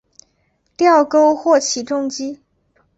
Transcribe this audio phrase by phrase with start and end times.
[0.75, 2.39] 吊钩或起重机。